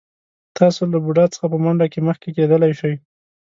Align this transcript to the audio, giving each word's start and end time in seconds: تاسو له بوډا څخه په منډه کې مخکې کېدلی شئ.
تاسو 0.57 0.81
له 0.91 0.97
بوډا 1.03 1.25
څخه 1.33 1.45
په 1.51 1.57
منډه 1.63 1.85
کې 1.91 1.99
مخکې 2.07 2.29
کېدلی 2.37 2.71
شئ. 2.79 2.93